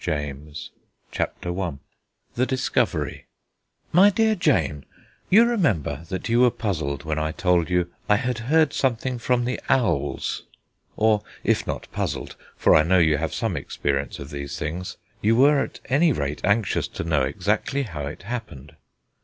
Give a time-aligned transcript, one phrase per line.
[0.07, 0.37] WAG AT HOME
[1.45, 1.77] 155 I
[2.33, 3.25] THE DISCOVERY
[3.91, 4.83] My Dear Jane,
[5.29, 9.45] You remember that you were puzzled when I told you I had heard something from
[9.45, 10.41] the owls
[10.97, 15.35] or if not puzzled (for I know you have some experience of these things), you
[15.35, 18.75] were at any rate anxious to know exactly how it happened.